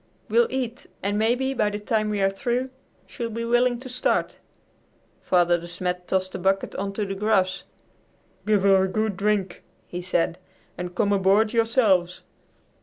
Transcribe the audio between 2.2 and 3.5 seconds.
are through she'll be